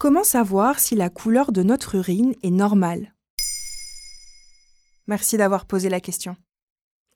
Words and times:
Comment 0.00 0.22
savoir 0.22 0.78
si 0.78 0.94
la 0.94 1.10
couleur 1.10 1.50
de 1.50 1.64
notre 1.64 1.96
urine 1.96 2.32
est 2.44 2.52
normale? 2.52 3.14
Merci 5.08 5.36
d'avoir 5.36 5.66
posé 5.66 5.88
la 5.88 5.98
question. 5.98 6.36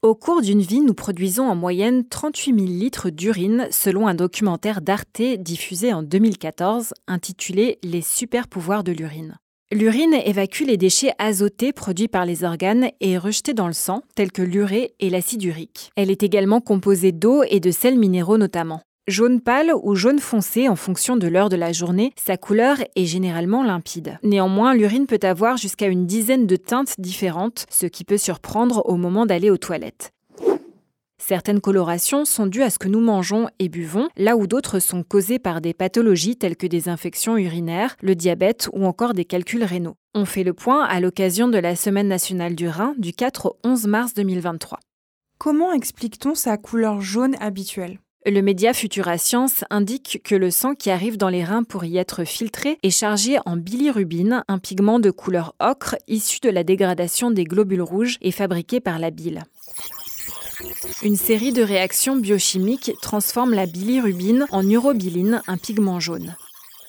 Au 0.02 0.16
cours 0.16 0.42
d'une 0.42 0.62
vie, 0.62 0.80
nous 0.80 0.92
produisons 0.92 1.44
en 1.44 1.55
moyenne 1.55 2.08
38 2.08 2.58
000 2.58 2.66
litres 2.66 3.10
d'urine 3.10 3.69
selon 3.70 4.08
un 4.08 4.16
documentaire 4.16 4.80
d'Arte 4.80 5.22
diffusé 5.38 5.92
en 5.92 6.03
2014 6.03 6.92
intitulé 7.06 7.78
Les 7.84 8.03
super 8.03 8.48
pouvoirs 8.48 8.83
de 8.83 8.91
l'urine. 8.91 9.36
L'urine 9.70 10.14
évacue 10.14 10.62
les 10.62 10.77
déchets 10.77 11.14
azotés 11.20 11.72
produits 11.72 12.08
par 12.08 12.27
les 12.27 12.42
organes 12.42 12.91
et 13.00 13.16
rejetés 13.16 13.55
dans 13.55 13.69
le 13.69 13.75
sang, 13.75 14.03
tels 14.16 14.33
que 14.33 14.42
l'urée 14.42 14.97
et 14.98 15.08
l'acide 15.08 15.44
urique. 15.44 15.92
Elle 15.94 16.10
est 16.10 16.25
également 16.25 16.60
composée 16.60 17.12
d'eau 17.12 17.44
et 17.44 17.60
de 17.60 17.70
sels 17.70 17.97
minéraux 17.97 18.38
notamment. 18.38 18.83
Jaune 19.08 19.41
pâle 19.41 19.72
ou 19.83 19.97
jaune 19.97 20.20
foncé 20.20 20.69
en 20.69 20.77
fonction 20.77 21.17
de 21.17 21.27
l'heure 21.27 21.48
de 21.48 21.56
la 21.56 21.72
journée, 21.72 22.12
sa 22.14 22.36
couleur 22.36 22.77
est 22.95 23.05
généralement 23.05 23.64
limpide. 23.64 24.20
Néanmoins, 24.22 24.75
l'urine 24.75 25.06
peut 25.06 25.19
avoir 25.25 25.56
jusqu'à 25.56 25.89
une 25.89 26.06
dizaine 26.06 26.47
de 26.47 26.55
teintes 26.55 26.94
différentes, 27.00 27.67
ce 27.69 27.86
qui 27.86 28.05
peut 28.05 28.17
surprendre 28.17 28.89
au 28.89 28.94
moment 28.94 29.27
d'aller 29.27 29.50
aux 29.50 29.56
toilettes. 29.56 30.12
Certaines 31.19 31.61
colorations 31.61 32.25
sont 32.25 32.47
dues 32.47 32.62
à 32.62 32.70
ce 32.70 32.78
que 32.78 32.86
nous 32.86 33.00
mangeons 33.00 33.48
et 33.59 33.69
buvons, 33.69 34.09
là 34.17 34.36
où 34.36 34.47
d'autres 34.47 34.78
sont 34.78 35.03
causées 35.03 35.41
par 35.41 35.61
des 35.61 35.75
pathologies 35.75 36.37
telles 36.37 36.56
que 36.56 36.69
des 36.69 36.89
infections 36.89 37.37
urinaires, 37.37 37.97
le 38.03 38.14
diabète 38.14 38.69
ou 38.72 38.87
encore 38.87 39.14
des 39.14 39.25
calculs 39.25 39.64
rénaux. 39.64 39.97
On 40.14 40.27
fait 40.27 40.44
le 40.44 40.53
point 40.53 40.84
à 40.84 41.00
l'occasion 41.00 41.48
de 41.48 41.59
la 41.59 41.75
Semaine 41.75 42.09
nationale 42.09 42.55
du 42.55 42.69
Rhin 42.69 42.94
du 42.98 43.12
4 43.12 43.47
au 43.47 43.56
11 43.64 43.84
mars 43.89 44.14
2023. 44.14 44.78
Comment 45.39 45.72
explique-t-on 45.72 46.37
sa 46.37 46.56
couleur 46.56 47.00
jaune 47.00 47.34
habituelle? 47.41 47.98
Le 48.31 48.42
média 48.42 48.73
Futura 48.73 49.19
Science 49.19 49.65
indique 49.70 50.20
que 50.23 50.34
le 50.34 50.51
sang 50.51 50.75
qui 50.75 50.91
arrive 50.91 51.17
dans 51.17 51.28
les 51.28 51.42
reins 51.42 51.65
pour 51.65 51.84
y 51.84 51.98
être 51.98 52.25
filtré 52.25 52.78
est 52.83 52.91
chargé 52.91 53.39
en 53.47 53.56
bilirubine, 53.56 54.45
un 54.47 54.59
pigment 54.59 55.01
de 55.01 55.11
couleur 55.11 55.55
ocre 55.60 55.97
issu 56.06 56.38
de 56.41 56.50
la 56.50 56.62
dégradation 56.62 57.31
des 57.31 57.44
globules 57.44 57.83
rouges 57.83 58.19
et 58.21 58.31
fabriqué 58.31 58.81
par 58.81 58.99
la 58.99 59.10
bile. 59.10 59.43
Une 61.03 61.16
série 61.16 61.53
de 61.53 61.62
réactions 61.62 62.15
biochimiques 62.15 62.93
transforme 63.03 63.55
la 63.55 63.66
bilirubine 63.66 64.47
en 64.53 64.69
urobiline, 64.69 65.43
un 65.49 65.56
pigment 65.56 65.99
jaune. 65.99 66.37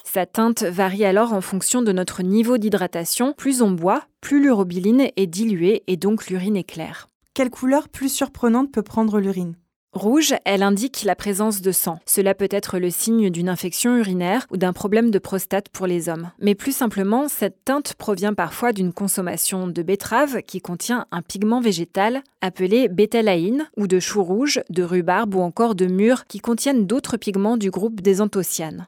Sa 0.03 0.27
teinte 0.27 0.61
varie 0.61 1.05
alors 1.05 1.33
en 1.33 1.41
fonction 1.41 1.81
de 1.81 1.91
notre 1.91 2.21
niveau 2.21 2.59
d'hydratation. 2.59 3.33
Plus 3.35 3.63
on 3.63 3.71
boit, 3.71 4.03
plus 4.21 4.39
l'urobiline 4.39 5.07
est 5.15 5.25
diluée 5.25 5.81
et 5.87 5.97
donc 5.97 6.27
l'urine 6.27 6.55
est 6.55 6.63
claire. 6.63 7.07
Quelle 7.33 7.49
couleur 7.49 7.89
plus 7.89 8.09
surprenante 8.09 8.71
peut 8.71 8.83
prendre 8.83 9.19
l'urine? 9.19 9.55
Rouge, 9.93 10.33
elle 10.43 10.63
indique 10.63 11.03
la 11.03 11.15
présence 11.15 11.61
de 11.61 11.71
sang. 11.71 11.99
Cela 12.07 12.33
peut 12.33 12.47
être 12.49 12.79
le 12.79 12.89
signe 12.89 13.29
d'une 13.29 13.47
infection 13.47 13.95
urinaire 13.95 14.47
ou 14.49 14.57
d'un 14.57 14.73
problème 14.73 15.11
de 15.11 15.19
prostate 15.19 15.69
pour 15.69 15.85
les 15.85 16.09
hommes. 16.09 16.31
Mais 16.39 16.55
plus 16.55 16.75
simplement, 16.75 17.27
cette 17.27 17.63
teinte 17.63 17.93
provient 17.93 18.33
parfois 18.33 18.73
d'une 18.73 18.91
consommation 18.91 19.67
de 19.67 19.83
betterave 19.83 20.41
qui 20.41 20.61
contient 20.61 21.05
un 21.11 21.21
pigment 21.21 21.61
végétal 21.61 22.23
appelé 22.41 22.87
bétalaïne 22.89 23.69
ou 23.77 23.85
de 23.85 23.99
choux 23.99 24.23
rouges, 24.23 24.61
de 24.71 24.81
rhubarbe 24.81 25.35
ou 25.35 25.41
encore 25.41 25.75
de 25.75 25.85
mûres 25.85 26.25
qui 26.25 26.39
contiennent 26.39 26.87
d'autres 26.87 27.17
pigments 27.17 27.57
du 27.57 27.69
groupe 27.69 28.01
des 28.01 28.19
anthocyanes. 28.19 28.87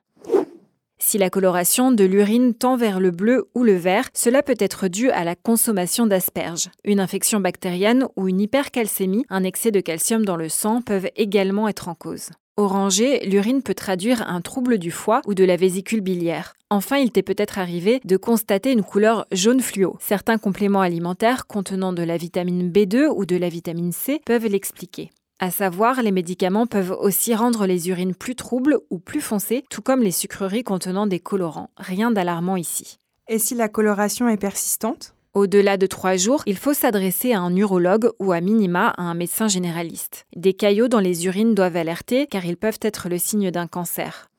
Si 0.97 1.17
la 1.17 1.29
coloration 1.29 1.91
de 1.91 2.03
l'urine 2.03 2.53
tend 2.53 2.77
vers 2.77 2.99
le 2.99 3.11
bleu 3.11 3.49
ou 3.53 3.63
le 3.63 3.75
vert, 3.75 4.09
cela 4.13 4.41
peut 4.41 4.55
être 4.59 4.87
dû 4.87 5.11
à 5.11 5.23
la 5.23 5.35
consommation 5.35 6.07
d'asperges. 6.07 6.69
Une 6.83 6.99
infection 6.99 7.39
bactérienne 7.39 8.07
ou 8.15 8.27
une 8.27 8.41
hypercalcémie, 8.41 9.25
un 9.29 9.43
excès 9.43 9.71
de 9.71 9.81
calcium 9.81 10.25
dans 10.25 10.37
le 10.37 10.49
sang, 10.49 10.81
peuvent 10.81 11.09
également 11.15 11.67
être 11.67 11.89
en 11.89 11.95
cause. 11.95 12.29
Orangé, 12.57 13.19
l'urine 13.25 13.61
peut 13.61 13.73
traduire 13.73 14.29
un 14.29 14.39
trouble 14.39 14.77
du 14.77 14.89
foie 14.89 15.21
ou 15.27 15.33
de 15.33 15.43
la 15.43 15.57
vésicule 15.57 15.99
biliaire. 15.99 16.53
Enfin, 16.69 16.97
il 16.97 17.11
t'est 17.11 17.21
peut-être 17.21 17.59
arrivé 17.59 17.99
de 18.05 18.15
constater 18.15 18.71
une 18.71 18.83
couleur 18.83 19.27
jaune 19.33 19.59
fluo. 19.59 19.97
Certains 19.99 20.37
compléments 20.37 20.79
alimentaires 20.79 21.47
contenant 21.47 21.91
de 21.91 22.03
la 22.03 22.15
vitamine 22.15 22.71
B2 22.71 23.07
ou 23.13 23.25
de 23.25 23.35
la 23.35 23.49
vitamine 23.49 23.91
C 23.91 24.21
peuvent 24.25 24.47
l'expliquer. 24.47 25.11
À 25.39 25.51
savoir, 25.51 26.01
les 26.01 26.11
médicaments 26.11 26.65
peuvent 26.65 26.95
aussi 26.97 27.35
rendre 27.35 27.65
les 27.65 27.89
urines 27.89 28.15
plus 28.15 28.35
troubles 28.35 28.79
ou 28.89 28.99
plus 28.99 29.19
foncées, 29.19 29.65
tout 29.69 29.81
comme 29.81 30.01
les 30.01 30.11
sucreries 30.11 30.63
contenant 30.63 31.07
des 31.07 31.19
colorants. 31.19 31.71
Rien 31.77 32.09
d'alarmant 32.09 32.55
ici. 32.55 32.99
Et 33.27 33.37
si 33.37 33.53
la 33.53 33.67
coloration 33.67 34.29
est 34.29 34.37
persistante? 34.37 35.13
Au-delà 35.33 35.75
de 35.75 35.87
trois 35.87 36.15
jours, 36.15 36.43
il 36.45 36.55
faut 36.55 36.73
s'adresser 36.73 37.33
à 37.33 37.41
un 37.41 37.53
urologue 37.53 38.11
ou 38.19 38.31
à 38.31 38.39
minima 38.39 38.93
à 38.97 39.01
un 39.01 39.13
médecin 39.15 39.49
généraliste. 39.49 40.25
Des 40.33 40.53
caillots 40.53 40.87
dans 40.87 41.01
les 41.01 41.25
urines 41.25 41.53
doivent 41.53 41.75
alerter 41.75 42.27
car 42.27 42.45
ils 42.45 42.55
peuvent 42.55 42.79
être 42.81 43.09
le 43.09 43.17
signe 43.17 43.51
d'un 43.51 43.67
cancer. 43.67 44.29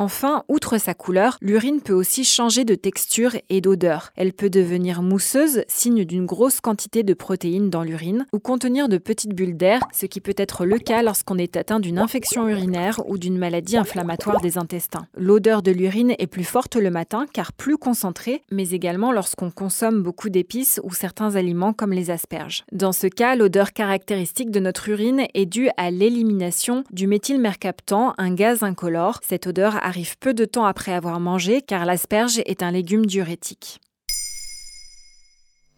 Enfin, 0.00 0.44
outre 0.48 0.78
sa 0.78 0.94
couleur, 0.94 1.36
l'urine 1.42 1.82
peut 1.82 1.92
aussi 1.92 2.24
changer 2.24 2.64
de 2.64 2.74
texture 2.74 3.36
et 3.50 3.60
d'odeur. 3.60 4.12
Elle 4.16 4.32
peut 4.32 4.48
devenir 4.48 5.02
mousseuse, 5.02 5.62
signe 5.68 6.06
d'une 6.06 6.24
grosse 6.24 6.62
quantité 6.62 7.02
de 7.02 7.12
protéines 7.12 7.68
dans 7.68 7.82
l'urine, 7.82 8.24
ou 8.32 8.38
contenir 8.38 8.88
de 8.88 8.96
petites 8.96 9.34
bulles 9.34 9.58
d'air, 9.58 9.82
ce 9.92 10.06
qui 10.06 10.22
peut 10.22 10.32
être 10.38 10.64
le 10.64 10.78
cas 10.78 11.02
lorsqu'on 11.02 11.36
est 11.36 11.54
atteint 11.54 11.80
d'une 11.80 11.98
infection 11.98 12.48
urinaire 12.48 13.02
ou 13.10 13.18
d'une 13.18 13.36
maladie 13.36 13.76
inflammatoire 13.76 14.40
des 14.40 14.56
intestins. 14.56 15.06
L'odeur 15.18 15.60
de 15.60 15.70
l'urine 15.70 16.14
est 16.18 16.26
plus 16.26 16.44
forte 16.44 16.76
le 16.76 16.90
matin 16.90 17.26
car 17.30 17.52
plus 17.52 17.76
concentrée, 17.76 18.42
mais 18.50 18.70
également 18.70 19.12
lorsqu'on 19.12 19.50
consomme 19.50 20.02
beaucoup 20.02 20.30
d'épices 20.30 20.80
ou 20.82 20.94
certains 20.94 21.36
aliments 21.36 21.74
comme 21.74 21.92
les 21.92 22.10
asperges. 22.10 22.64
Dans 22.72 22.92
ce 22.92 23.06
cas, 23.06 23.36
l'odeur 23.36 23.74
caractéristique 23.74 24.50
de 24.50 24.60
notre 24.60 24.88
urine 24.88 25.26
est 25.34 25.44
due 25.44 25.68
à 25.76 25.90
l'élimination 25.90 26.84
du 26.90 27.06
méthylmercaptan, 27.06 28.14
un 28.16 28.32
gaz 28.32 28.62
incolore. 28.62 29.20
Cette 29.28 29.46
odeur 29.46 29.78
arrive 29.90 30.16
peu 30.18 30.34
de 30.34 30.44
temps 30.44 30.66
après 30.66 30.92
avoir 30.92 31.18
mangé 31.18 31.62
car 31.62 31.84
l'asperge 31.84 32.40
est 32.46 32.62
un 32.62 32.70
légume 32.70 33.06
diurétique. 33.06 33.80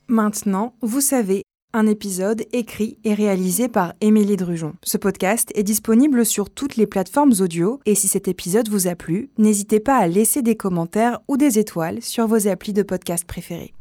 Maintenant, 0.07 0.75
vous 0.83 1.01
savez, 1.01 1.45
un 1.73 1.87
épisode 1.87 2.43
écrit 2.53 2.99
et 3.05 3.15
réalisé 3.15 3.69
par 3.69 3.95
Émilie 4.03 4.37
Drujon. 4.37 4.75
Ce 4.85 4.99
podcast 4.99 5.51
est 5.55 5.63
disponible 5.63 6.27
sur 6.27 6.51
toutes 6.51 6.77
les 6.77 6.87
plateformes 6.87 7.33
audio 7.41 7.81
et 7.87 7.95
si 7.95 8.07
cet 8.07 8.29
épisode 8.29 8.69
vous 8.69 8.87
a 8.87 8.95
plu, 8.95 9.31
n'hésitez 9.39 9.81
pas 9.81 9.97
à 9.97 10.07
laisser 10.07 10.43
des 10.43 10.57
commentaires 10.57 11.21
ou 11.29 11.39
des 11.39 11.59
étoiles 11.59 12.03
sur 12.03 12.27
vos 12.27 12.47
applis 12.47 12.75
de 12.75 12.83
podcast 12.83 13.25
préférés. 13.25 13.73